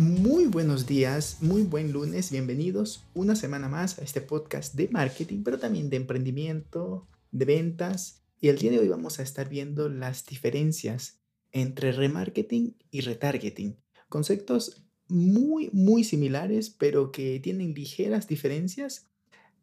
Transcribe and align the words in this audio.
Muy 0.00 0.46
buenos 0.46 0.86
días, 0.86 1.42
muy 1.42 1.62
buen 1.62 1.92
lunes, 1.92 2.30
bienvenidos 2.30 3.04
una 3.12 3.36
semana 3.36 3.68
más 3.68 3.98
a 3.98 4.02
este 4.02 4.22
podcast 4.22 4.74
de 4.74 4.88
marketing, 4.88 5.42
pero 5.44 5.58
también 5.58 5.90
de 5.90 5.98
emprendimiento, 5.98 7.06
de 7.32 7.44
ventas. 7.44 8.22
Y 8.40 8.48
el 8.48 8.56
día 8.56 8.70
de 8.70 8.78
hoy 8.78 8.88
vamos 8.88 9.18
a 9.18 9.22
estar 9.22 9.50
viendo 9.50 9.90
las 9.90 10.24
diferencias 10.24 11.20
entre 11.52 11.92
remarketing 11.92 12.78
y 12.90 13.02
retargeting. 13.02 13.76
Conceptos 14.08 14.86
muy, 15.08 15.68
muy 15.74 16.02
similares, 16.02 16.70
pero 16.70 17.12
que 17.12 17.38
tienen 17.38 17.74
ligeras 17.74 18.26
diferencias, 18.26 19.06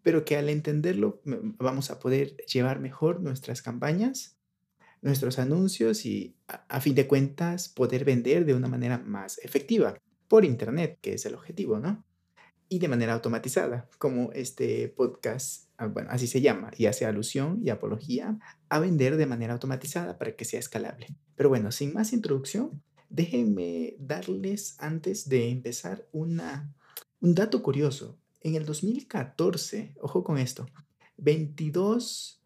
pero 0.04 0.24
que 0.24 0.38
al 0.38 0.50
entenderlo 0.50 1.20
vamos 1.58 1.90
a 1.90 1.98
poder 1.98 2.38
llevar 2.46 2.80
mejor 2.80 3.22
nuestras 3.22 3.64
campañas, 3.64 4.38
nuestros 5.02 5.40
anuncios 5.40 6.06
y 6.06 6.36
a, 6.48 6.80
fin 6.80 6.94
de 6.94 7.08
cuentas 7.08 7.70
poder 7.70 8.06
vender 8.06 8.46
de 8.46 8.54
una 8.54 8.68
manera 8.68 9.00
más 9.00 9.40
efectiva 9.40 9.98
por 10.28 10.46
Internet, 10.46 11.00
que 11.02 11.14
es 11.14 11.26
el 11.26 11.36
objetivo, 11.36 11.80
¿no? 11.80 12.04
Y 12.70 12.80
de 12.80 12.88
manera 12.88 13.14
automatizada, 13.14 13.90
como 13.98 14.32
este 14.34 14.90
podcast, 14.90 15.70
ah, 15.78 15.88
bueno, 15.88 16.10
así 16.12 16.28
se 16.28 16.42
llama, 16.42 16.72
y 16.78 16.88
hace 16.88 17.06
alusión 17.06 17.62
y 17.64 17.70
apología 17.70 18.38
a 18.68 18.80
vender 18.80 19.16
de 19.16 19.26
manera 19.26 19.54
automatizada 19.54 20.18
para 20.18 20.36
que 20.36 20.46
sea 20.46 20.60
escalable. 20.60 21.16
Pero 21.36 21.50
bueno, 21.50 21.72
sin 21.72 21.94
más 21.94 22.12
introducción, 22.12 22.82
déjenme 23.10 23.96
darles 24.00 24.76
antes 24.80 25.30
de 25.30 25.50
empezar 25.50 26.08
una, 26.12 26.74
un 27.22 27.36
dato 27.36 27.64
curioso. 27.64 28.18
En 28.42 28.56
el 28.56 28.66
2014, 28.66 29.96
ojo 30.02 30.24
con 30.24 30.38
esto, 30.38 30.68
22, 31.18 32.42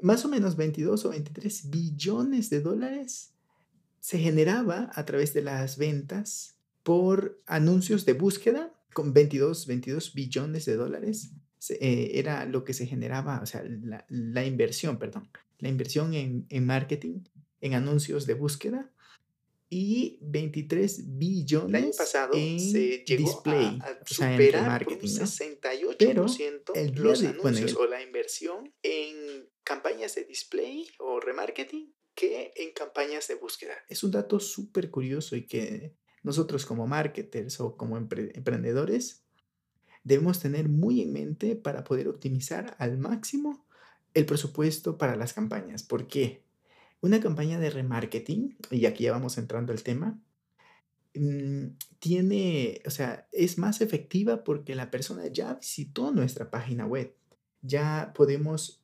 más 0.00 0.24
o 0.24 0.28
menos 0.28 0.56
22 0.56 1.04
o 1.04 1.10
23 1.10 1.70
billones 1.70 2.50
de 2.50 2.60
dólares 2.60 3.32
se 4.00 4.18
generaba 4.18 4.90
a 4.94 5.04
través 5.04 5.34
de 5.34 5.42
las 5.42 5.78
ventas 5.78 6.55
por 6.86 7.42
anuncios 7.46 8.06
de 8.06 8.12
búsqueda 8.12 8.72
con 8.94 9.12
22, 9.12 9.66
22 9.66 10.14
billones 10.14 10.66
de 10.66 10.76
dólares. 10.76 11.32
Eh, 11.80 12.12
era 12.14 12.46
lo 12.46 12.62
que 12.62 12.74
se 12.74 12.86
generaba, 12.86 13.40
o 13.42 13.46
sea, 13.46 13.64
la, 14.08 14.46
inversión, 14.46 14.96
perdón, 14.96 15.28
la 15.58 15.68
inversión 15.68 16.14
en, 16.14 16.46
marketing, 16.64 17.24
en 17.60 17.74
anuncios 17.74 18.24
de 18.24 18.34
búsqueda 18.34 18.92
y 19.68 20.20
23 20.22 21.18
billones 21.18 21.74
el 21.74 21.84
año 21.86 21.96
pasado 21.98 22.34
en 22.34 22.60
se 22.60 23.04
llegó 23.04 23.24
display, 23.24 23.80
a, 23.82 23.98
o 24.00 24.14
sea, 24.14 24.36
en 24.36 24.66
marketing, 24.66 25.08
un 25.08 25.26
68% 25.26 25.96
Pero 25.98 26.26
el 26.72 26.94
los 26.94 27.20
de, 27.20 27.26
anuncios 27.26 27.74
o 27.74 27.86
la 27.86 28.00
inversión 28.00 28.72
en 28.84 29.50
campañas 29.64 30.14
de 30.14 30.22
display 30.22 30.88
o 31.00 31.18
remarketing 31.18 31.92
que 32.14 32.52
en 32.54 32.72
campañas 32.72 33.26
de 33.26 33.34
búsqueda. 33.34 33.74
Es 33.88 34.04
un 34.04 34.12
dato 34.12 34.38
súper 34.38 34.88
curioso 34.88 35.34
y 35.34 35.48
que 35.48 35.96
nosotros 36.26 36.66
como 36.66 36.88
marketers 36.88 37.60
o 37.60 37.76
como 37.76 37.96
emprendedores 37.96 39.22
debemos 40.02 40.40
tener 40.40 40.68
muy 40.68 41.00
en 41.00 41.12
mente 41.12 41.54
para 41.54 41.84
poder 41.84 42.08
optimizar 42.08 42.74
al 42.80 42.98
máximo 42.98 43.64
el 44.12 44.26
presupuesto 44.26 44.98
para 44.98 45.14
las 45.14 45.32
campañas. 45.32 45.84
¿Por 45.84 46.08
qué? 46.08 46.42
Una 47.00 47.20
campaña 47.20 47.60
de 47.60 47.70
remarketing, 47.70 48.56
y 48.72 48.86
aquí 48.86 49.04
ya 49.04 49.12
vamos 49.12 49.38
entrando 49.38 49.72
al 49.72 49.84
tema, 49.84 50.18
mm, 51.14 51.66
tiene, 52.00 52.82
o 52.84 52.90
sea, 52.90 53.28
es 53.30 53.56
más 53.56 53.80
efectiva 53.80 54.42
porque 54.42 54.74
la 54.74 54.90
persona 54.90 55.28
ya 55.28 55.54
visitó 55.54 56.10
nuestra 56.10 56.50
página 56.50 56.86
web. 56.86 57.14
Ya 57.62 58.12
podemos 58.16 58.82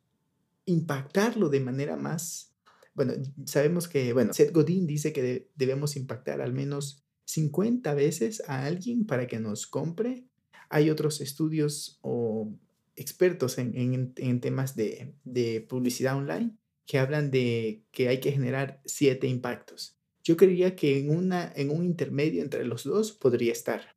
impactarlo 0.65 1.49
de 1.49 1.61
manera 1.61 1.97
más, 1.97 2.53
bueno, 2.95 3.15
sabemos 3.47 3.89
que, 3.89 4.13
bueno, 4.13 4.33
Seth 4.33 4.53
Godin 4.53 4.87
dice 4.87 5.13
que 5.13 5.51
debemos 5.57 5.97
impactar 5.97 6.41
al 6.41 6.53
menos 6.53 7.02
50 7.33 7.95
veces 7.95 8.43
a 8.47 8.67
alguien 8.67 9.07
para 9.07 9.27
que 9.27 9.41
nos 9.41 9.67
compre. 9.67 10.25
Hay 10.69 10.91
otros 10.91 11.21
estudios 11.21 11.99
o 12.03 12.53
expertos 12.95 13.57
en, 13.59 14.41
temas 14.41 14.77
de, 14.77 15.67
publicidad 15.69 16.17
online 16.17 16.57
que 16.87 16.99
hablan 16.99 17.31
de 17.31 17.85
que 17.91 18.09
hay 18.09 18.21
que 18.21 18.33
generar 18.33 18.83
siete 18.85 19.29
impactos. 19.29 19.97
Yo 20.23 20.37
creería 20.37 20.77
que 20.77 20.99
en, 20.99 21.11
una, 21.11 21.51
en 21.57 21.71
un 21.71 21.85
intermedio 21.85 22.43
entre 22.43 22.65
los 22.65 22.85
dos 22.85 23.13
podría 23.13 23.53
estar. 23.53 23.97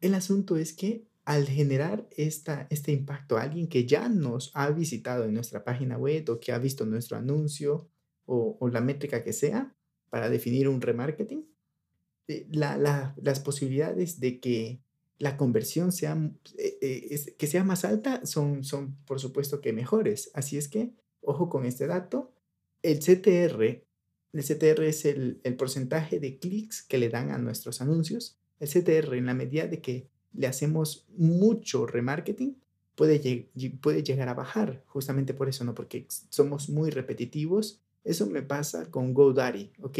El 0.00 0.14
asunto 0.14 0.56
es 0.56 0.72
que 0.74 1.04
al 1.24 1.46
generar 1.46 2.06
esta, 2.16 2.66
este 2.70 2.92
impacto 2.92 3.36
a 3.36 3.42
alguien 3.42 3.68
que 3.68 3.86
ya 3.86 4.08
nos 4.08 4.50
ha 4.54 4.70
visitado 4.70 5.24
en 5.24 5.34
nuestra 5.34 5.64
página 5.64 5.96
web 5.96 6.28
o 6.28 6.38
que 6.38 6.52
ha 6.52 6.58
visto 6.58 6.86
nuestro 6.86 7.16
anuncio 7.16 7.88
o, 8.26 8.56
o 8.60 8.68
la 8.68 8.80
métrica 8.80 9.24
que 9.24 9.32
sea 9.32 9.74
para 10.10 10.30
definir 10.30 10.68
un 10.68 10.80
remarketing, 10.80 11.44
eh, 12.28 12.46
las 12.50 13.40
posibilidades 13.40 14.20
de 14.20 14.38
que 14.38 14.80
la 15.18 15.36
conversión 15.36 15.92
sea, 15.92 16.16
eh, 16.58 16.78
eh, 16.80 17.34
que 17.36 17.46
sea 17.46 17.64
más 17.64 17.84
alta 17.84 18.24
son, 18.24 18.64
son, 18.64 18.96
por 19.06 19.18
supuesto, 19.18 19.60
que 19.60 19.72
mejores. 19.72 20.30
Así 20.34 20.58
es 20.58 20.68
que, 20.68 20.92
ojo 21.22 21.48
con 21.48 21.64
este 21.64 21.86
dato, 21.86 22.32
el 22.82 22.98
CTR, 22.98 23.82
el 24.32 24.44
CTR 24.44 24.84
es 24.84 25.04
el, 25.06 25.40
porcentaje 25.56 26.20
de 26.20 26.38
clics 26.38 26.82
que 26.82 26.98
le 26.98 27.08
dan 27.08 27.30
a 27.30 27.38
nuestros 27.38 27.80
anuncios. 27.80 28.38
El 28.60 28.68
CTR, 28.68 29.14
en 29.14 29.26
la 29.26 29.34
medida 29.34 29.66
de 29.66 29.80
que 29.80 30.08
le 30.34 30.46
hacemos 30.46 31.06
mucho 31.16 31.86
remarketing, 31.86 32.56
puede, 32.94 33.48
puede 33.80 34.02
llegar 34.02 34.28
a 34.28 34.34
bajar, 34.34 34.84
justamente 34.86 35.32
por 35.32 35.48
eso, 35.48 35.64
¿no? 35.64 35.74
Porque 35.74 36.06
somos 36.08 36.68
muy 36.68 36.90
repetitivos. 36.90 37.80
Eso 38.04 38.26
me 38.26 38.42
pasa 38.42 38.90
con 38.90 39.14
GoDaddy, 39.14 39.72
¿ok? 39.80 39.98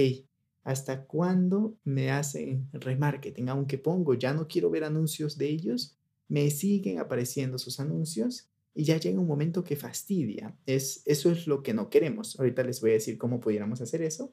¿Hasta 0.65 1.07
cuándo 1.07 1.77
me 1.85 2.11
hacen 2.11 2.69
remarketing? 2.73 3.49
Aunque 3.49 3.79
pongo, 3.79 4.15
ya 4.15 4.33
no 4.35 4.49
quiero 4.49 4.71
ver 4.71 4.85
anuncios 4.85 5.39
de 5.39 5.49
ellos, 5.49 5.97
me 6.29 6.51
siguen 6.51 6.99
apareciendo 6.99 7.59
sus 7.59 7.81
anuncios 7.81 8.49
y 8.75 8.85
ya 8.85 8.99
llega 8.99 9.19
un 9.19 9.27
momento 9.27 9.65
que 9.65 9.77
fastidia. 9.77 10.57
Es, 10.67 11.03
eso 11.05 11.31
es 11.31 11.47
lo 11.47 11.63
que 11.63 11.75
no 11.75 11.91
queremos. 11.91 12.39
Ahorita 12.39 12.63
les 12.63 12.81
voy 12.81 12.91
a 12.91 12.95
decir 12.95 13.19
cómo 13.19 13.41
pudiéramos 13.41 13.81
hacer 13.81 14.03
eso, 14.03 14.33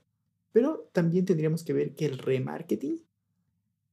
pero 0.52 0.90
también 0.92 1.26
tendríamos 1.26 1.64
que 1.64 1.74
ver 1.74 1.96
que 1.96 2.06
el 2.06 2.18
remarketing 2.18 3.02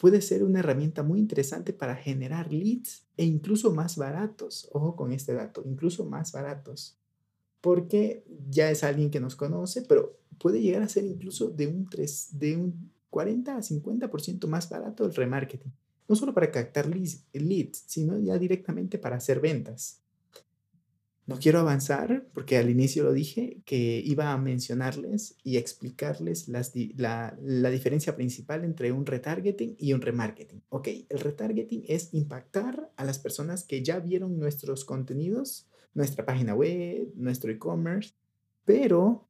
puede 0.03 0.21
ser 0.21 0.42
una 0.42 0.59
herramienta 0.59 1.04
muy 1.04 1.21
interesante 1.21 1.72
para 1.72 1.94
generar 1.94 2.53
leads 2.53 3.06
e 3.16 3.25
incluso 3.25 3.72
más 3.72 3.97
baratos. 3.97 4.69
Ojo 4.72 4.97
con 4.97 5.12
este 5.12 5.32
dato, 5.32 5.62
incluso 5.65 6.04
más 6.04 6.32
baratos. 6.32 6.98
Porque 7.60 8.25
ya 8.50 8.69
es 8.71 8.82
alguien 8.82 9.10
que 9.10 9.21
nos 9.21 9.37
conoce, 9.37 9.82
pero 9.82 10.19
puede 10.38 10.60
llegar 10.60 10.82
a 10.82 10.88
ser 10.88 11.04
incluso 11.04 11.50
de 11.50 11.66
un, 11.66 11.88
3, 11.88 12.28
de 12.32 12.56
un 12.56 12.91
40 13.10 13.56
a 13.56 13.60
50% 13.60 14.47
más 14.47 14.69
barato 14.69 15.04
el 15.04 15.15
remarketing. 15.15 15.72
No 16.09 16.16
solo 16.16 16.34
para 16.34 16.50
captar 16.50 16.88
leads, 16.88 17.84
sino 17.87 18.19
ya 18.19 18.38
directamente 18.38 18.98
para 18.98 19.16
hacer 19.16 19.41
ventas. 19.41 20.03
No 21.25 21.38
quiero 21.38 21.60
avanzar 21.60 22.26
porque 22.34 22.59
al 22.59 22.69
inicio 22.69 23.04
lo 23.04 23.12
dije 23.12 23.62
que 23.65 24.03
iba 24.04 24.32
a 24.32 24.38
mencionarles 24.38 25.37
y 25.44 25.56
explicarles 25.56 26.48
las, 26.48 26.72
la, 26.97 27.38
la, 27.41 27.71
diferencia 27.71 28.16
principal 28.16 28.65
entre 28.65 28.91
un 28.91 29.06
retargeting 29.06 29.76
y 29.78 29.92
un 29.92 30.00
remarketing. 30.00 30.62
Ok, 30.69 30.88
el 31.09 31.21
retargeting 31.21 31.84
es 31.87 32.12
impactar 32.12 32.91
a 32.97 33.04
las 33.04 33.21
personas 33.21 33.62
que 33.62 33.84
ya 33.84 34.01
vieron 34.01 34.39
nuestros 34.41 34.84
contenidos, 34.84 35.68
nuestra 35.95 36.27
página 36.27 36.54
web, 36.54 37.12
nuestro 37.15 37.53
e-commerce, 37.53 38.15
pero 38.65 39.28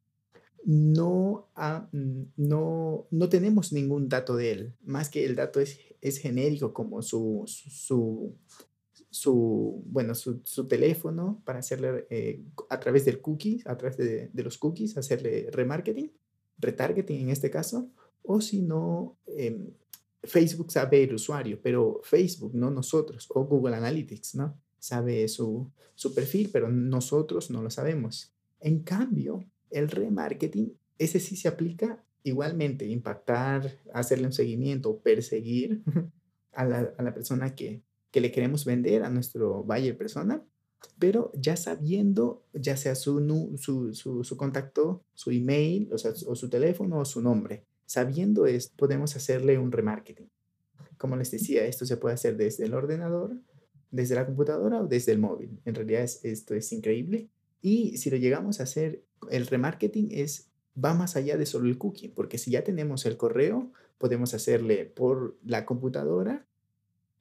no, 0.64 1.48
no, 2.36 3.06
no 3.10 3.28
tenemos 3.28 3.72
ningún 3.72 4.08
dato 4.08 4.36
de 4.36 4.52
él, 4.52 4.74
más 4.84 5.08
que 5.08 5.24
el 5.24 5.34
dato 5.34 5.60
es, 5.60 5.78
es 6.00 6.18
genérico 6.18 6.72
como 6.72 7.02
su, 7.02 7.44
su, 7.46 8.34
su 9.10 9.82
bueno, 9.86 10.14
su, 10.14 10.40
su, 10.44 10.66
teléfono 10.66 11.42
para 11.44 11.58
hacerle 11.58 12.06
eh, 12.10 12.42
a 12.70 12.78
través 12.80 13.04
del 13.04 13.20
cookie, 13.20 13.62
a 13.64 13.76
través 13.76 13.96
de, 13.96 14.30
de, 14.32 14.42
los 14.42 14.58
cookies, 14.58 14.96
hacerle 14.96 15.48
remarketing, 15.50 16.12
retargeting 16.58 17.20
en 17.22 17.30
este 17.30 17.50
caso, 17.50 17.90
o 18.22 18.40
si 18.40 18.62
no, 18.62 19.18
em, 19.26 19.72
Facebook 20.22 20.70
sabe 20.70 21.02
el 21.02 21.14
usuario, 21.14 21.58
pero 21.60 22.00
Facebook, 22.04 22.54
no 22.54 22.70
nosotros, 22.70 23.26
o 23.30 23.44
Google 23.44 23.76
Analytics, 23.76 24.36
¿no? 24.36 24.56
Sabe 24.78 25.26
su, 25.28 25.70
su 25.94 26.14
perfil, 26.14 26.50
pero 26.52 26.68
nosotros 26.68 27.50
no 27.50 27.62
lo 27.62 27.70
sabemos. 27.70 28.32
En 28.60 28.80
cambio, 28.80 29.44
el 29.72 29.88
remarketing, 29.88 30.72
ese 30.98 31.20
sí 31.20 31.36
se 31.36 31.48
aplica 31.48 32.04
igualmente, 32.22 32.86
impactar, 32.86 33.78
hacerle 33.92 34.26
un 34.26 34.32
seguimiento, 34.32 34.98
perseguir 34.98 35.82
a 36.52 36.64
la, 36.64 37.14
persona 37.14 37.54
que, 37.54 37.82
que 38.10 38.20
le 38.20 38.30
queremos 38.30 38.64
vender 38.64 39.02
a 39.02 39.10
nuestro 39.10 39.64
buyer 39.64 39.96
persona, 39.96 40.44
pero 40.98 41.32
ya 41.34 41.56
sabiendo, 41.56 42.44
ya 42.52 42.76
sea 42.76 42.94
su, 42.94 43.56
su, 43.58 43.94
su, 43.94 44.24
su 44.24 44.36
contacto, 44.36 45.04
su 45.14 45.30
email, 45.30 45.90
o 45.92 46.34
su 46.34 46.50
teléfono 46.50 46.98
o 46.98 47.04
su 47.04 47.22
nombre. 47.22 47.64
Sabiendo 47.86 48.46
esto, 48.46 48.74
podemos 48.76 49.16
hacerle 49.16 49.58
un 49.58 49.72
remarketing. 49.72 50.30
Como 50.96 51.16
les 51.16 51.30
decía, 51.30 51.64
esto 51.66 51.84
se 51.84 51.96
puede 51.96 52.14
hacer 52.14 52.36
desde 52.36 52.64
el 52.64 52.74
ordenador, 52.74 53.36
desde 53.90 54.14
la 54.14 54.26
computadora 54.26 54.82
o 54.82 54.86
desde 54.86 55.12
el 55.12 55.18
móvil. 55.18 55.60
En 55.64 55.74
realidad 55.74 56.08
esto 56.22 56.54
es 56.54 56.72
increíble. 56.72 57.28
Y 57.60 57.96
si 57.98 58.10
lo 58.10 58.16
llegamos 58.16 58.60
a 58.60 58.64
hacer, 58.64 59.04
el 59.30 59.46
remarketing 59.46 60.08
es, 60.10 60.48
va 60.82 60.94
más 60.94 61.16
allá 61.16 61.36
de 61.36 61.46
solo 61.46 61.68
el 61.68 61.78
cookie, 61.78 62.08
porque 62.08 62.38
si 62.38 62.50
ya 62.50 62.64
tenemos 62.64 63.06
el 63.06 63.16
correo, 63.16 63.72
podemos 63.98 64.34
hacerle 64.34 64.86
por 64.86 65.38
la 65.44 65.64
computadora 65.64 66.46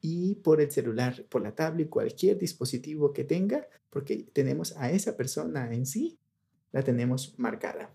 y 0.00 0.34
por 0.36 0.60
el 0.60 0.70
celular, 0.70 1.24
por 1.28 1.42
la 1.42 1.54
tablet, 1.54 1.88
cualquier 1.88 2.38
dispositivo 2.38 3.12
que 3.12 3.24
tenga, 3.24 3.68
porque 3.90 4.26
tenemos 4.32 4.76
a 4.76 4.90
esa 4.90 5.16
persona 5.16 5.72
en 5.72 5.86
sí, 5.86 6.18
la 6.72 6.82
tenemos 6.82 7.38
marcada. 7.38 7.94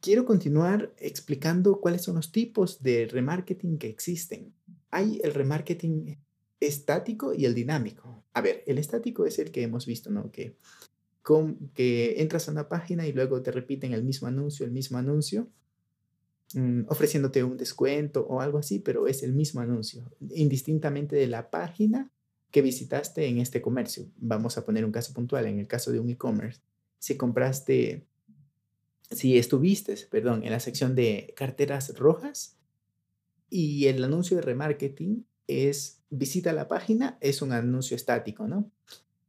Quiero 0.00 0.24
continuar 0.24 0.92
explicando 0.98 1.80
cuáles 1.80 2.02
son 2.02 2.16
los 2.16 2.32
tipos 2.32 2.82
de 2.82 3.06
remarketing 3.06 3.78
que 3.78 3.88
existen. 3.88 4.52
Hay 4.90 5.20
el 5.22 5.32
remarketing 5.32 6.18
estático 6.58 7.32
y 7.32 7.44
el 7.44 7.54
dinámico. 7.54 8.24
A 8.34 8.40
ver, 8.40 8.64
el 8.66 8.78
estático 8.78 9.26
es 9.26 9.38
el 9.38 9.52
que 9.52 9.62
hemos 9.62 9.86
visto, 9.86 10.10
¿no? 10.10 10.30
Que, 10.32 10.56
con, 11.22 11.70
que 11.74 12.20
entras 12.20 12.48
a 12.48 12.52
una 12.52 12.68
página 12.68 13.06
y 13.06 13.12
luego 13.12 13.42
te 13.42 13.52
repiten 13.52 13.92
el 13.92 14.04
mismo 14.04 14.28
anuncio, 14.28 14.66
el 14.66 14.72
mismo 14.72 14.98
anuncio, 14.98 15.48
Mm, 16.54 16.82
ofreciéndote 16.88 17.42
un 17.44 17.56
descuento 17.56 18.26
o 18.28 18.40
algo 18.40 18.58
así, 18.58 18.78
pero 18.78 19.06
es 19.06 19.22
el 19.22 19.32
mismo 19.32 19.60
anuncio, 19.60 20.10
indistintamente 20.34 21.16
de 21.16 21.26
la 21.26 21.50
página 21.50 22.10
que 22.50 22.60
visitaste 22.60 23.26
en 23.26 23.38
este 23.38 23.62
comercio. 23.62 24.06
Vamos 24.18 24.58
a 24.58 24.64
poner 24.64 24.84
un 24.84 24.92
caso 24.92 25.14
puntual, 25.14 25.46
en 25.46 25.58
el 25.58 25.66
caso 25.66 25.92
de 25.92 26.00
un 26.00 26.10
e-commerce. 26.10 26.60
Si 26.98 27.16
compraste, 27.16 28.04
si 29.10 29.38
estuviste, 29.38 29.96
perdón, 30.10 30.44
en 30.44 30.50
la 30.50 30.60
sección 30.60 30.94
de 30.94 31.32
carteras 31.36 31.96
rojas 31.96 32.58
y 33.48 33.86
el 33.86 34.04
anuncio 34.04 34.36
de 34.36 34.42
remarketing 34.42 35.24
es 35.46 36.02
visita 36.10 36.52
la 36.52 36.68
página, 36.68 37.16
es 37.20 37.40
un 37.40 37.52
anuncio 37.52 37.96
estático, 37.96 38.46
¿no? 38.46 38.70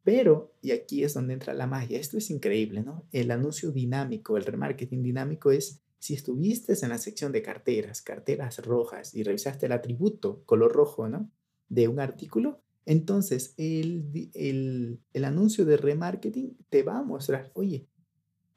Pero, 0.03 0.53
y 0.61 0.71
aquí 0.71 1.03
es 1.03 1.13
donde 1.13 1.33
entra 1.33 1.53
la 1.53 1.67
magia, 1.67 1.99
esto 1.99 2.17
es 2.17 2.29
increíble, 2.29 2.83
¿no? 2.83 3.05
El 3.11 3.31
anuncio 3.31 3.71
dinámico, 3.71 4.37
el 4.37 4.43
remarketing 4.43 5.01
dinámico 5.01 5.51
es 5.51 5.81
si 5.99 6.13
estuviste 6.13 6.73
en 6.81 6.89
la 6.89 6.97
sección 6.97 7.31
de 7.31 7.41
carteras, 7.41 8.01
carteras 8.01 8.65
rojas, 8.65 9.15
y 9.15 9.23
revisaste 9.23 9.67
el 9.67 9.71
atributo 9.71 10.43
color 10.45 10.73
rojo, 10.73 11.07
¿no? 11.07 11.31
De 11.69 11.87
un 11.87 12.01
artículo, 12.01 12.61
entonces 12.85 13.53
el, 13.57 14.29
el, 14.33 15.23
anuncio 15.23 15.63
de 15.63 15.77
remarketing 15.77 16.57
te 16.69 16.83
va 16.83 16.99
a 16.99 17.03
mostrar, 17.03 17.51
oye, 17.53 17.87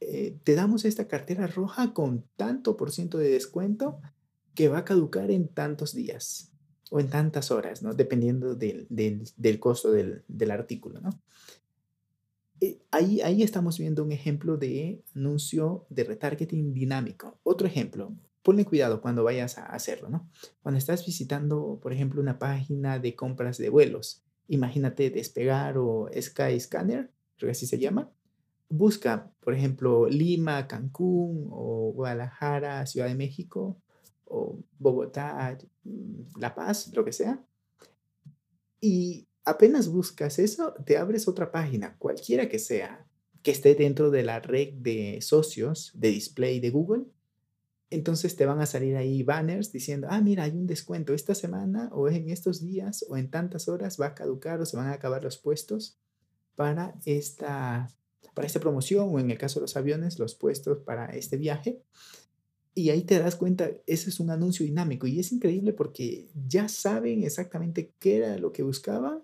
eh, 0.01 0.37
te 0.43 0.55
damos 0.57 0.85
esta 0.85 1.07
cartera 1.07 1.47
roja 1.47 1.95
con 1.95 2.25
tanto 2.37 2.77
por 2.77 2.91
ciento 2.91 3.19
de 3.19 3.31
descuento 3.31 4.01
que 4.55 4.69
va 4.69 4.79
a 4.79 4.85
caducar 4.85 5.31
en 5.31 5.47
tantos 5.49 5.95
días 5.95 6.53
o 6.91 7.01
en 7.01 7.09
tantas 7.09 7.51
horas, 7.51 7.83
¿no? 7.83 7.95
Dependiendo 7.95 8.55
del, 8.55 8.87
del, 8.89 9.61
costo 9.61 9.91
del, 9.91 10.23
del, 10.29 10.51
artículo, 10.51 11.01
¿no? 11.01 11.11
Eh, 12.61 12.79
ahí, 12.91 13.21
ahí 13.21 13.43
estamos 13.43 13.79
viendo 13.79 14.03
un 14.05 14.13
ejemplo 14.13 14.57
de 14.57 15.03
anuncio 15.15 15.87
de 15.91 16.05
retargeting 16.05 16.73
dinámico. 16.73 17.39
Otro 17.43 17.67
ejemplo, 17.67 18.15
ponle 18.43 18.65
cuidado 18.65 19.01
cuando 19.01 19.25
vayas 19.25 19.59
a 19.59 19.67
hacerlo, 19.67 20.09
¿no? 20.09 20.31
Cuando 20.63 20.79
estás 20.79 21.05
visitando, 21.05 21.81
por 21.83 21.93
ejemplo, 21.93 22.21
una 22.21 22.39
página 22.39 22.99
de 22.99 23.15
compras 23.17 23.59
de 23.59 23.69
vuelos, 23.69 24.23
imagínate 24.49 25.11
Despegar 25.11 25.77
o 25.79 26.09
Skyscanner, 26.19 27.11
creo 27.37 27.49
que 27.49 27.53
así 27.53 27.67
se 27.67 27.79
llama. 27.79 28.11
Busca, 28.69 29.31
por 29.41 29.55
ejemplo, 29.55 30.09
Lima, 30.09 30.67
Cancún 30.67 31.49
o 31.51 31.93
Guadalajara, 31.93 32.87
Ciudad 32.87 33.09
de 33.09 33.15
México 33.15 33.81
o 34.27 34.59
Bogotá, 34.79 35.59
mm, 35.85 36.39
La 36.39 36.55
Paz, 36.55 36.93
lo 36.95 37.05
que 37.05 37.13
sea. 37.13 37.45
Y 38.81 39.27
apenas 39.45 39.89
buscas 39.89 40.39
eso, 40.39 40.75
te 40.85 40.99
abres 40.99 41.29
otra 41.29 41.51
página, 41.51 41.97
cualquiera 41.99 42.49
que 42.49 42.59
sea, 42.59 43.07
que 43.43 43.53
esté 43.53 43.75
dentro 43.75 44.11
de 44.11 44.23
la 44.25 44.41
red 44.41 44.75
de 44.75 45.21
socios 45.23 45.93
de 45.95 46.09
display 46.09 46.61
de 46.61 46.71
Google. 46.71 47.05
Entonces 47.89 48.35
te 48.35 48.45
van 48.45 48.61
a 48.61 48.67
salir 48.67 48.97
ahí 48.97 49.23
banners 49.23 49.71
diciendo, 49.71 50.09
ah, 50.11 50.21
mira, 50.21 50.43
hay 50.43 50.51
un 50.51 50.67
descuento 50.67 51.15
esta 51.15 51.37
semana 51.37 51.89
o 51.93 52.09
en 52.09 52.29
estos 52.31 52.61
días 52.61 53.07
o 53.09 53.17
en 53.17 53.31
tantas 53.31 53.69
horas 53.69 54.01
va 54.01 54.07
a 54.07 54.15
caducar 54.15 54.61
o 54.61 54.67
se 54.67 54.77
van 54.77 54.89
a 54.89 54.95
acabar 54.95 55.23
los 55.23 55.39
puestos 55.39 55.97
para 56.57 56.97
esta, 57.05 57.89
para 58.35 58.47
esta 58.47 58.59
promoción 58.59 59.09
o 59.13 59.21
en 59.21 59.31
el 59.31 59.39
caso 59.39 59.61
de 59.61 59.63
los 59.63 59.77
aviones, 59.77 60.19
los 60.19 60.35
puestos 60.35 60.79
para 60.79 61.07
este 61.11 61.37
viaje. 61.37 61.81
Y 62.79 62.91
ahí 62.91 63.05
te 63.05 63.19
das 63.19 63.37
cuenta, 63.37 63.71
ese 63.87 64.11
es 64.11 64.21
un 64.21 64.29
anuncio 64.29 64.67
dinámico 64.67 65.07
y 65.07 65.19
es 65.19 65.33
increíble 65.33 65.73
porque 65.73 66.29
ya 66.47 66.69
saben 66.69 67.25
exactamente 67.25 67.95
qué 67.99 68.19
era 68.19 68.37
lo 68.37 68.53
que 68.53 68.63
buscaban 68.63 69.23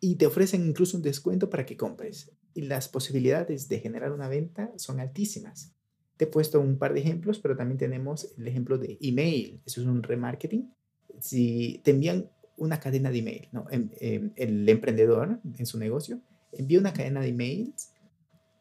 y 0.00 0.16
te 0.16 0.24
ofrecen 0.24 0.66
incluso 0.66 0.96
un 0.96 1.02
descuento 1.02 1.50
para 1.50 1.66
que 1.66 1.76
compres. 1.76 2.32
Y 2.54 2.62
las 2.62 2.88
posibilidades 2.88 3.68
de 3.68 3.80
generar 3.80 4.12
una 4.12 4.30
venta 4.30 4.72
son 4.76 4.98
altísimas. 4.98 5.74
Te 6.16 6.24
he 6.24 6.26
puesto 6.26 6.58
un 6.58 6.78
par 6.78 6.94
de 6.94 7.00
ejemplos, 7.00 7.38
pero 7.38 7.54
también 7.54 7.76
tenemos 7.76 8.32
el 8.38 8.48
ejemplo 8.48 8.78
de 8.78 8.96
email. 9.02 9.60
Eso 9.66 9.82
es 9.82 9.86
un 9.86 10.02
remarketing. 10.02 10.72
Si 11.18 11.82
te 11.84 11.90
envían 11.90 12.30
una 12.56 12.80
cadena 12.80 13.10
de 13.10 13.18
email, 13.18 13.48
¿no? 13.52 13.66
Em, 13.70 13.90
em, 14.00 14.30
el 14.36 14.66
emprendedor 14.66 15.38
en 15.58 15.66
su 15.66 15.78
negocio 15.78 16.18
envía 16.52 16.80
una 16.80 16.94
cadena 16.94 17.20
de 17.20 17.28
emails 17.28 17.90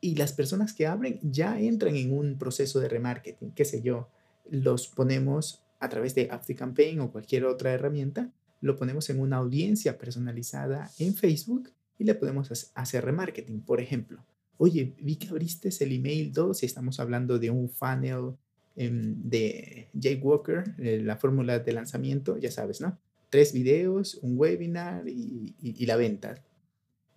y 0.02 0.16
las 0.16 0.34
personas 0.34 0.74
que 0.74 0.88
abren 0.88 1.20
ya 1.22 1.60
entran 1.60 1.96
en 1.96 2.18
un 2.18 2.38
proceso 2.38 2.80
de 2.80 2.90
remarketing, 2.90 3.52
qué 3.52 3.66
sé 3.66 3.82
yo, 3.82 4.10
los 4.50 4.88
ponemos 4.88 5.64
a 5.80 5.90
través 5.90 6.16
de 6.16 6.30
Campaign 6.58 7.00
o 7.02 7.12
cualquier 7.12 7.46
otra 7.46 7.72
herramienta 7.72 8.32
lo 8.62 8.76
ponemos 8.76 9.10
en 9.10 9.20
una 9.20 9.38
audiencia 9.38 9.98
personalizada 9.98 10.92
en 11.00 11.16
Facebook 11.16 11.72
y 11.98 12.04
le 12.04 12.16
podemos 12.16 12.72
hacer 12.74 13.06
remarketing. 13.06 13.62
Por 13.62 13.82
ejemplo, 13.82 14.26
oye, 14.58 14.96
vi 15.00 15.16
que 15.16 15.30
abriste 15.30 15.70
el 15.80 15.94
email 15.94 16.32
2 16.32 16.64
y 16.64 16.66
estamos 16.66 17.00
hablando 17.00 17.40
de 17.40 17.50
un 17.50 17.70
funnel 17.70 18.36
em, 18.76 19.16
de 19.24 19.90
Jake 19.94 20.22
Walker, 20.22 20.76
eh, 20.78 21.02
la 21.04 21.18
fórmula 21.18 21.60
de 21.60 21.74
lanzamiento, 21.74 22.38
ya 22.38 22.52
sabes, 22.52 22.82
¿no? 22.82 22.98
Tres 23.30 23.54
videos, 23.54 24.16
un 24.16 24.38
webinar 24.38 25.08
y 25.08 25.86
la 25.86 25.96
venta. 25.98 26.44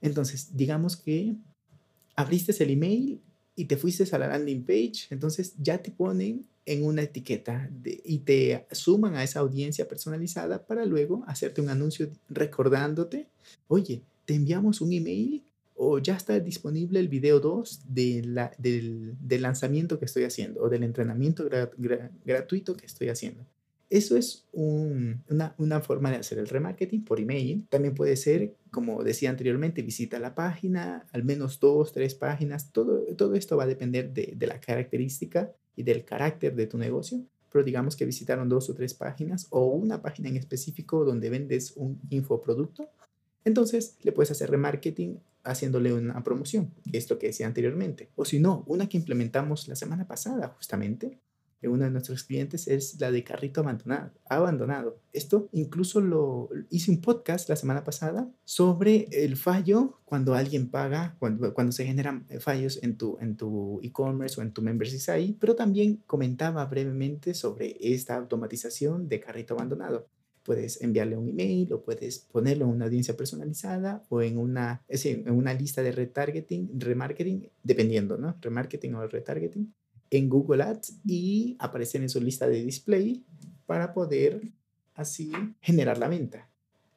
Entonces, 0.03 0.57
digamos 0.57 0.97
que 0.97 1.37
abriste 2.23 2.53
el 2.63 2.71
email 2.71 3.21
y 3.55 3.67
te 3.67 3.77
fuiste 3.77 4.05
a 4.15 4.19
la 4.19 4.29
landing 4.29 4.65
page, 4.65 5.07
entonces 5.11 5.55
ya 5.59 5.79
te 5.79 5.91
ponen 5.91 6.47
en 6.65 6.85
una 6.85 7.03
etiqueta 7.03 7.71
y 7.85 8.19
te 8.19 8.67
suman 8.71 9.17
a 9.17 9.25
esa 9.25 9.41
audiencia 9.41 9.89
personalizada 9.89 10.65
para 10.65 10.87
luego 10.87 11.25
hacerte 11.27 11.61
un 11.61 11.69
anuncio 11.69 12.09
recordándote, 12.29 13.29
oye, 13.69 14.03
te 14.25 14.35
enviamos 14.35 14.81
un 14.81 14.93
email 14.93 15.43
o 15.75 15.99
ya 15.99 16.17
está 16.17 16.39
disponible 16.39 17.01
el 17.01 17.09
video 17.09 17.41
2 17.41 17.81
de 17.89 18.23
la, 18.25 18.53
del, 18.59 19.17
del, 19.21 19.43
lanzamiento 19.43 19.99
que 19.99 20.05
estoy 20.05 20.25
haciendo 20.25 20.63
o 20.63 20.69
del 20.69 20.85
entrenamiento 20.85 21.49
gratuito 22.25 22.77
que 22.77 22.87
estoy 22.87 23.09
haciendo. 23.09 23.45
Eso 23.93 24.17
es 24.17 24.49
una, 24.53 25.83
forma 25.83 26.11
de 26.11 26.17
hacer 26.17 26.39
el 26.39 26.49
remarketing 26.49 27.05
por 27.05 27.21
email. 27.21 27.67
También 27.69 27.95
puede 27.95 28.17
ser, 28.17 28.57
como 28.71 29.05
decía 29.05 29.29
anteriormente, 29.29 29.83
visita 29.83 30.19
la 30.19 30.35
página, 30.35 31.07
al 31.13 31.25
menos 31.25 31.61
dos, 31.61 31.93
tres 31.93 32.15
páginas. 32.15 32.73
Todo, 32.73 33.03
todo 33.19 33.35
esto 33.35 33.59
va 33.59 33.65
a 33.65 33.67
depender 33.67 34.15
de, 34.15 34.33
de 34.35 34.47
la 34.47 34.59
característica 34.61 35.53
y 35.77 35.83
del 35.83 36.07
carácter 36.07 36.57
de 36.57 36.67
tu 36.67 36.79
negocio, 36.79 37.23
pero 37.51 37.63
digamos 37.65 37.95
que 37.95 38.07
visitaron 38.07 38.49
dos 38.49 38.71
o 38.71 38.75
tres 38.75 38.95
páginas 38.95 39.47
o 39.51 39.67
una 39.67 40.01
página 40.01 40.31
en 40.31 40.39
específico 40.39 41.05
donde 41.05 41.29
vendes 41.29 41.75
un 41.77 42.01
infoproducto, 42.09 42.89
entonces 43.45 43.99
le 44.05 44.13
puedes 44.13 44.31
hacer 44.31 44.51
remarketing 44.51 45.21
haciéndole 45.45 45.93
una 45.93 46.25
promoción, 46.25 46.73
que 46.91 46.97
es 46.97 47.11
lo 47.11 47.19
que 47.19 47.27
decía 47.27 47.47
anteriormente. 47.47 48.09
O 48.17 48.25
si 48.25 48.39
no, 48.39 48.65
una 48.67 48.89
que 48.89 48.97
implementamos 48.97 49.69
la 49.69 49.77
semana 49.77 50.07
pasada 50.07 50.49
justamente, 50.49 51.21
uno 51.69 51.85
de 51.85 51.91
nuestros 51.91 52.25
clientes 52.25 52.69
es 52.69 53.01
la 53.01 53.11
de 53.11 53.25
carrito 53.25 53.61
abandonado. 53.61 54.11
abandonado. 54.29 54.99
Esto 55.13 55.49
incluso 55.53 56.01
lo 56.01 56.49
hice 56.71 56.91
un 56.91 57.01
podcast 57.01 57.49
la 57.49 57.57
semana 57.57 57.85
pasada 57.85 58.29
sobre 58.45 59.09
el 59.13 59.37
fallo 59.37 59.99
cuando 60.05 60.35
alguien 60.35 60.71
paga, 60.71 61.17
cuando, 61.19 61.73
se 61.73 61.85
generan 61.85 62.27
fallos 62.41 62.83
en 62.83 62.97
tu 62.97 63.17
en 63.21 63.37
tu 63.37 63.81
e-commerce 63.83 64.41
o 64.41 64.43
en 64.43 64.53
tu 64.53 64.63
membership 64.63 64.99
site, 64.99 65.37
pero 65.39 65.55
también 65.55 66.03
comentaba 66.07 66.65
brevemente 66.67 67.35
sobre 67.35 67.77
esta 67.81 68.17
automatización 68.17 69.09
de 69.09 69.21
carrito 69.21 69.55
abandonado. 69.55 70.07
Puedes 70.43 70.83
enviarle 70.83 71.17
un 71.17 71.29
email 71.29 71.73
o 71.73 71.83
puedes 71.83 72.19
ponerlo 72.19 72.65
en 72.65 72.73
una 72.73 72.87
audiencia 72.87 73.17
personalizada 73.17 74.03
o 74.09 74.23
en 74.23 74.39
una, 74.39 74.83
en 74.89 75.31
una 75.31 75.55
lista 75.55 75.83
de 75.83 75.93
retargeting, 75.93 76.81
remarketing, 76.81 77.49
dependiendo, 77.63 78.19
¿no? 78.19 78.37
Remarketing 78.41 78.95
o 78.97 79.07
retargeting 79.07 79.73
en 80.13 80.29
Google 80.29 80.63
Ads 80.63 80.99
y 81.07 81.57
aparecer 81.59 82.03
en 82.03 82.11
su 82.11 82.21
lista 82.21 82.47
de 82.47 82.63
display 82.63 83.25
para 83.65 83.95
poder 83.95 84.43
así 84.95 85.33
generar 85.63 85.97
la 85.97 86.09
venta. 86.09 86.49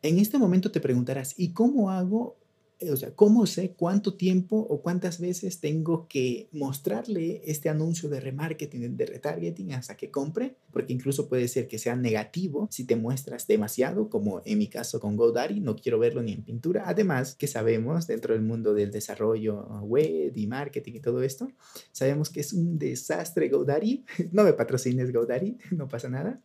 En 0.01 0.19
este 0.19 0.38
momento 0.38 0.69
te 0.69 0.81
preguntarás, 0.81 1.34
¿y 1.39 1.53
cómo 1.53 1.89
hago 1.89 2.36
o 2.82 2.98
sea, 2.98 3.12
¿cómo 3.15 3.46
sé 3.46 3.72
cuánto 3.72 4.15
tiempo 4.15 4.58
o 4.58 4.82
cuántas 4.82 5.20
veces 5.20 5.62
tengo 5.62 6.08
que 6.10 6.50
mostrarle 6.51 7.41
este 7.46 7.70
anuncio 7.70 8.10
de 8.10 8.20
remarketing, 8.20 8.98
de 8.98 9.05
retargeting 9.05 9.74
hasta 9.74 9.96
que 9.96 10.12
compre? 10.12 10.58
Porque 10.72 10.91
incluso 10.91 11.29
puede 11.29 11.48
ser 11.48 11.67
que 11.67 11.79
sea 11.79 11.96
negativo 11.96 12.67
si 12.70 12.84
te 12.84 12.98
muestras 12.98 13.48
demasiado, 13.48 14.10
como 14.10 14.41
en 14.44 14.58
mi 14.58 14.67
caso 14.67 15.00
con 15.00 15.15
GoDaddy, 15.15 15.62
no 15.62 15.77
quiero 15.77 16.00
verlo 16.00 16.22
ni 16.22 16.34
en 16.34 16.44
pintura. 16.44 16.84
Además, 16.86 17.36
que 17.36 17.48
sabemos 17.48 18.08
dentro 18.08 18.34
del 18.34 18.44
mundo 18.44 18.74
del 18.74 18.91
desarrollo 18.91 19.65
web 19.84 20.34
y 20.36 20.48
marketing 20.48 20.94
y 20.96 21.00
todo 21.00 21.24
esto, 21.24 21.50
sabemos 21.94 22.29
que 22.29 22.41
es 22.41 22.51
un 22.51 22.77
desastre 22.77 23.50
GoDaddy. 23.50 24.03
No 24.32 24.44
me 24.44 24.53
patrocines 24.53 25.13
GoDaddy, 25.13 25.58
no 25.72 25.88
pasa 25.88 26.10
nada. 26.10 26.41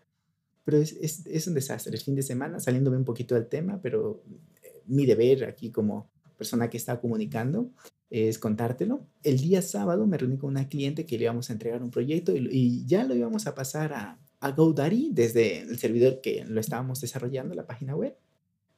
Pero 0.64 0.78
es, 0.78 0.92
es, 0.92 1.26
es 1.26 1.49
un 1.49 1.54
desastre. 1.54 1.92
El 1.92 2.00
fin 2.00 2.14
de 2.14 2.22
semana, 2.22 2.60
saliéndome 2.60 2.99
un 2.99 3.04
poquito 3.04 3.34
del 3.34 3.46
tema, 3.46 3.80
pero 3.82 4.22
eh, 4.62 4.82
mi 4.87 5.06
deber 5.06 5.44
aquí 5.44 5.70
como 5.70 6.08
persona 6.40 6.70
que 6.70 6.78
está 6.78 6.99
comunicando 6.99 7.70
es 8.09 8.38
contártelo. 8.38 9.06
El 9.23 9.37
día 9.40 9.61
sábado 9.61 10.06
me 10.06 10.16
reuní 10.16 10.38
con 10.38 10.49
una 10.49 10.70
cliente 10.70 11.04
que 11.04 11.18
le 11.18 11.25
íbamos 11.25 11.50
a 11.50 11.52
entregar 11.52 11.82
un 11.82 11.90
proyecto 11.90 12.32
y, 12.35 12.87
ya 12.87 13.04
lo 13.04 13.14
íbamos 13.14 13.47
a 13.47 13.54
pasar 13.54 13.92
a, 13.92 14.18
a 14.40 14.50
GoDaddy 14.52 15.11
desde 15.12 15.59
el 15.61 15.78
servidor 15.78 16.23
que 16.23 16.42
lo 16.47 16.59
estábamos 16.59 17.02
desarrollando, 17.02 17.54
la 17.54 17.66
página 17.66 17.94
web. 17.94 18.16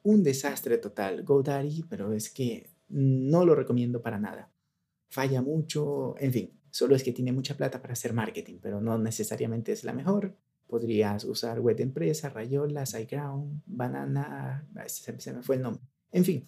Un 0.03 0.23
desastre 0.23 0.77
total, 0.77 1.23
GoDaddy, 1.23 1.85
pero 1.89 2.11
es 2.11 2.29
que 2.29 2.69
no 2.89 3.45
lo 3.45 3.55
recomiendo 3.55 4.01
para 4.01 4.19
nada. 4.19 4.51
Falla 5.09 5.41
mucho, 5.41 6.15
en 6.19 6.33
fin, 6.33 6.59
solo 6.69 6.97
es 6.97 7.03
que 7.03 7.13
tiene 7.13 7.31
mucha 7.31 7.55
plata 7.55 7.81
para 7.81 7.93
hacer 7.93 8.11
marketing, 8.11 8.57
pero 8.61 8.81
no 8.81 8.97
necesariamente 8.97 9.71
es 9.71 9.85
la 9.85 9.93
mejor. 9.93 10.35
Podrías 10.67 11.23
usar 11.23 11.61
Web 11.61 11.79
Empresa, 11.79 12.29
Rayola, 12.29 12.85
SiteGround, 12.85 13.61
Banana, 13.65 14.67
se, 14.87 15.17
se 15.17 15.33
me 15.33 15.43
fue 15.43 15.55
el 15.55 15.61
nombre. 15.61 15.81
En 16.11 16.25
fin, 16.25 16.45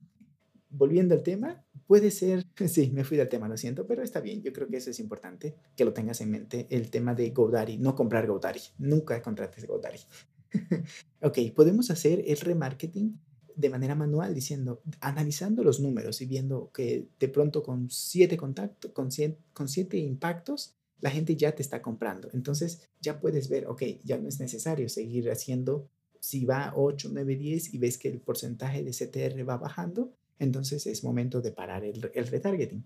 volviendo 0.78 1.16
al 1.16 1.24
tema, 1.24 1.64
puede 1.88 2.12
ser, 2.12 2.46
sí, 2.68 2.92
me 2.92 3.04
fui 3.04 3.18
del 3.18 3.30
tema, 3.30 3.48
lo 3.48 3.58
siento, 3.58 3.86
pero 3.88 4.04
está 4.04 4.20
bien, 4.22 4.42
yo 4.42 4.54
creo 4.54 4.68
que 4.68 4.78
eso 4.78 4.90
es 4.90 5.00
importante, 5.00 5.56
que 5.76 5.86
lo 5.86 5.94
tengas 5.94 6.22
en 6.22 6.32
mente, 6.32 6.68
el 6.70 6.90
tema 6.90 7.14
de 7.14 7.30
GoDaddy, 7.30 7.78
no 7.78 7.96
comprar 7.96 8.28
GoDaddy, 8.28 8.62
nunca 8.80 9.22
contrates 9.22 9.66
GoDaddy. 9.66 10.00
ok, 11.22 11.38
podemos 11.56 11.90
hacer 11.92 12.24
el 12.26 12.38
remarketing 12.38 13.20
de 13.56 13.70
manera 13.70 13.96
manual, 13.96 14.34
diciendo, 14.34 14.82
analizando 15.00 15.64
los 15.64 15.80
números 15.80 16.22
y 16.22 16.26
viendo 16.26 16.72
que 16.74 17.08
de 17.20 17.30
pronto 17.30 17.64
con 17.64 17.90
siete 17.90 18.36
contactos, 18.36 18.92
con 18.92 19.10
con 19.54 19.68
siete 19.70 19.98
impactos, 19.98 20.76
la 21.00 21.10
gente 21.10 21.36
ya 21.36 21.54
te 21.54 21.62
está 21.62 21.82
comprando. 21.82 22.30
Entonces 22.34 22.90
ya 23.00 23.20
puedes 23.20 23.48
ver, 23.50 23.68
ok, 23.68 23.84
ya 24.04 24.18
no 24.18 24.28
es 24.28 24.40
necesario 24.40 24.90
seguir 24.90 25.30
haciendo, 25.30 25.88
si 26.20 26.46
va 26.46 26.74
8, 26.76 27.10
9, 27.14 27.36
10 27.36 27.74
y 27.74 27.78
ves 27.78 27.98
que 27.98 28.08
el 28.08 28.20
porcentaje 28.20 28.84
de 28.84 28.92
CTR 28.92 29.48
va 29.48 29.58
bajando, 29.58 30.12
entonces 30.40 30.86
es 30.88 31.04
momento 31.04 31.42
de 31.42 31.52
parar 31.52 31.84
el, 31.84 32.02
retargeting. 32.02 32.86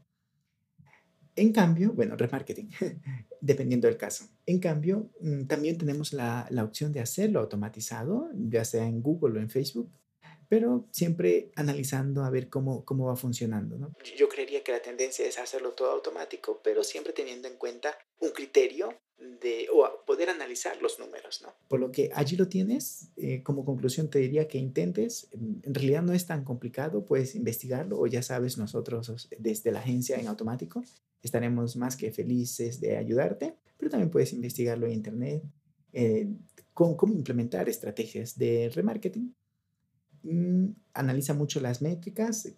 En 1.35 1.53
cambio, 1.53 1.93
bueno, 1.93 2.17
remarketing, 2.17 2.69
dependiendo 3.41 3.87
del 3.87 3.97
caso. 3.97 4.25
En 4.45 4.59
cambio, 4.59 5.11
mm, 5.21 5.45
también 5.45 5.77
tenemos 5.77 6.11
la, 6.11 6.47
la, 6.49 6.63
opción 6.63 6.91
de 6.91 6.99
hacerlo 6.99 7.39
automatizado, 7.39 8.29
ya 8.35 8.65
sea 8.65 8.85
en 8.85 9.01
Google 9.01 9.39
o 9.39 9.41
en 9.41 9.49
Facebook, 9.49 9.89
pero 10.49 10.87
siempre 10.91 11.51
analizando 11.55 12.23
a 12.23 12.29
ver 12.29 12.49
cómo, 12.49 12.83
cómo 12.83 13.05
va 13.05 13.15
funcionando. 13.15 13.77
¿no? 13.77 13.93
Yo 14.17 14.27
creería 14.27 14.63
que 14.63 14.71
la 14.71 14.81
tendencia 14.81 15.25
es 15.25 15.37
hacerlo 15.37 15.71
todo 15.71 15.91
automático, 15.91 16.59
pero 16.63 16.83
siempre 16.83 17.13
teniendo 17.13 17.47
en 17.47 17.55
cuenta 17.55 17.97
un 18.19 18.31
criterio 18.31 18.89
de, 19.41 19.67
o 19.71 20.05
poder 20.05 20.29
analizar 20.29 20.81
los 20.81 20.97
números, 20.97 21.41
¿no? 21.41 21.53
Por 21.67 21.79
lo 21.79 21.91
que 21.91 22.09
allí 22.13 22.35
lo 22.35 22.47
tienes, 22.47 23.11
eh, 23.17 23.43
como 23.43 23.65
conclusión 23.65 24.09
te 24.09 24.19
diría 24.19 24.47
que 24.47 24.57
intentes, 24.57 25.27
en 25.33 25.73
realidad 25.73 26.03
no 26.03 26.13
es 26.13 26.25
tan 26.25 26.43
complicado, 26.43 27.05
puedes 27.05 27.35
investigarlo 27.35 27.99
o 27.99 28.07
ya 28.07 28.23
sabes, 28.23 28.57
nosotros 28.57 29.27
desde 29.37 29.71
la 29.71 29.79
agencia 29.79 30.17
en 30.17 30.27
automático 30.27 30.83
estaremos 31.21 31.75
más 31.75 31.97
que 31.97 32.11
felices 32.11 32.79
de 32.79 32.97
ayudarte, 32.97 33.55
pero 33.77 33.91
también 33.91 34.09
puedes 34.09 34.31
investigarlo 34.33 34.87
en 34.87 34.93
internet, 34.93 35.43
eh, 35.91 36.27
con 36.73 36.95
cómo 36.95 37.13
implementar 37.13 37.67
estrategias 37.67 38.37
de 38.37 38.69
remarketing. 38.73 39.35
Mm, 40.23 40.69
analiza 40.93 41.33
mucho 41.33 41.59
las 41.61 41.81
métricas, 41.81 42.53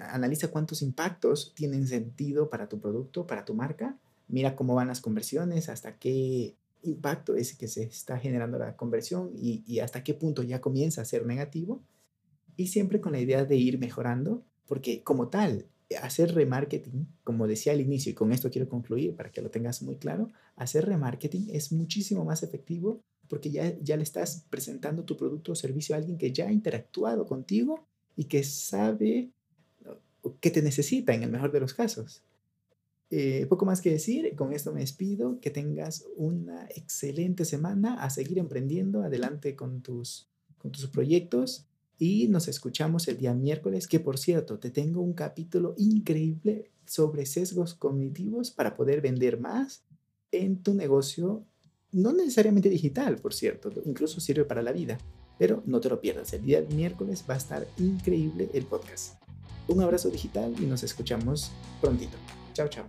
analiza 0.00 0.48
cuántos 0.48 0.82
impactos 0.82 1.52
tienen 1.54 1.86
sentido 1.86 2.50
para 2.50 2.68
tu 2.68 2.80
producto, 2.80 3.26
para 3.26 3.44
tu 3.44 3.54
marca 3.54 3.96
mira 4.28 4.54
cómo 4.54 4.74
van 4.74 4.88
las 4.88 5.00
conversiones, 5.00 5.68
hasta 5.68 5.98
qué 5.98 6.54
impacto 6.82 7.34
es 7.34 7.56
que 7.56 7.66
se 7.66 7.82
está 7.84 8.18
generando 8.18 8.58
la 8.58 8.76
conversión 8.76 9.30
y, 9.34 9.80
hasta 9.80 10.04
qué 10.04 10.14
punto 10.14 10.42
ya 10.42 10.60
comienza 10.60 11.02
a 11.02 11.06
ser 11.06 11.26
negativo. 11.26 11.82
Y 12.56 12.68
siempre 12.68 13.00
con 13.00 13.12
la 13.12 13.20
idea 13.20 13.44
de 13.44 13.56
ir 13.56 13.78
mejorando, 13.78 14.44
porque 14.66 15.02
como 15.02 15.28
tal, 15.28 15.66
hacer 16.02 16.34
remarketing, 16.34 17.08
como 17.24 17.46
decía 17.46 17.72
al 17.72 17.80
inicio, 17.80 18.12
y 18.12 18.14
con 18.14 18.32
esto 18.32 18.50
quiero 18.50 18.68
concluir 18.68 19.16
para 19.16 19.30
que 19.30 19.42
lo 19.42 19.50
tengas 19.50 19.82
muy 19.82 19.96
claro, 19.96 20.28
hacer 20.56 20.86
remarketing 20.86 21.48
es 21.50 21.72
muchísimo 21.72 22.24
más 22.24 22.42
efectivo 22.42 23.00
porque 23.28 23.50
ya, 23.50 23.78
ya 23.80 23.96
le 23.96 24.02
estás 24.02 24.44
presentando 24.50 25.04
tu 25.04 25.16
producto 25.16 25.52
o 25.52 25.54
servicio 25.54 25.94
a 25.94 25.98
alguien 25.98 26.18
que 26.18 26.32
ya 26.32 26.48
ha 26.48 26.52
interactuado 26.52 27.26
contigo 27.26 27.86
y 28.16 28.24
que 28.24 28.42
sabe 28.42 29.30
que 30.40 30.50
te 30.50 30.62
necesita 30.62 31.14
en 31.14 31.22
el 31.22 31.30
mejor 31.30 31.52
de 31.52 31.60
los 31.60 31.74
casos. 31.74 32.22
Eh, 33.10 33.46
poco 33.48 33.64
más 33.64 33.80
que 33.80 33.90
decir, 33.90 34.34
con 34.36 34.52
esto 34.52 34.72
me 34.72 34.80
despido, 34.80 35.40
que 35.40 35.50
tengas 35.50 36.04
una 36.16 36.66
excelente 36.76 37.44
semana, 37.44 38.02
a 38.02 38.10
seguir 38.10 38.38
emprendiendo, 38.38 39.02
adelante 39.02 39.56
con 39.56 39.80
tus, 39.80 40.28
con 40.58 40.72
tus 40.72 40.86
proyectos 40.88 41.66
y 41.98 42.28
nos 42.28 42.48
escuchamos 42.48 43.08
el 43.08 43.16
día 43.16 43.34
miércoles, 43.34 43.88
que 43.88 43.98
por 43.98 44.18
cierto, 44.18 44.58
te 44.58 44.70
tengo 44.70 45.00
un 45.00 45.14
capítulo 45.14 45.74
increíble 45.78 46.70
sobre 46.84 47.24
sesgos 47.24 47.74
cognitivos 47.74 48.50
para 48.50 48.76
poder 48.76 49.00
vender 49.00 49.40
más 49.40 49.82
en 50.30 50.62
tu 50.62 50.74
negocio, 50.74 51.44
no 51.92 52.12
necesariamente 52.12 52.68
digital, 52.68 53.16
por 53.16 53.34
cierto, 53.34 53.72
incluso 53.84 54.20
sirve 54.20 54.44
para 54.44 54.62
la 54.62 54.72
vida, 54.72 54.98
pero 55.38 55.62
no 55.66 55.80
te 55.80 55.88
lo 55.88 56.00
pierdas, 56.00 56.32
el 56.32 56.44
día 56.44 56.62
miércoles 56.74 57.24
va 57.28 57.34
a 57.34 57.38
estar 57.38 57.66
increíble 57.78 58.50
el 58.52 58.64
podcast. 58.64 59.14
Un 59.68 59.82
abrazo 59.82 60.08
digital 60.08 60.54
y 60.58 60.62
nos 60.62 60.82
escuchamos 60.82 61.50
prontito. 61.80 62.16
Chao, 62.54 62.68
chao. 62.68 62.86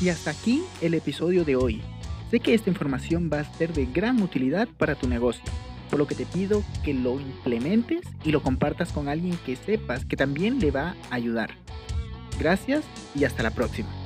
Y 0.00 0.08
hasta 0.08 0.30
aquí 0.30 0.62
el 0.80 0.94
episodio 0.94 1.44
de 1.44 1.56
hoy. 1.56 1.82
Sé 2.30 2.40
que 2.40 2.54
esta 2.54 2.70
información 2.70 3.30
va 3.32 3.40
a 3.40 3.56
ser 3.56 3.72
de 3.72 3.86
gran 3.86 4.22
utilidad 4.22 4.66
para 4.78 4.94
tu 4.94 5.06
negocio, 5.06 5.44
por 5.90 5.98
lo 5.98 6.06
que 6.06 6.14
te 6.14 6.24
pido 6.24 6.64
que 6.82 6.94
lo 6.94 7.20
implementes 7.20 8.00
y 8.24 8.32
lo 8.32 8.42
compartas 8.42 8.90
con 8.90 9.08
alguien 9.08 9.38
que 9.44 9.54
sepas 9.54 10.06
que 10.06 10.16
también 10.16 10.58
le 10.58 10.70
va 10.70 10.96
a 11.10 11.14
ayudar. 11.14 11.50
Gracias 12.38 12.84
y 13.14 13.24
hasta 13.24 13.42
la 13.42 13.50
próxima. 13.50 14.01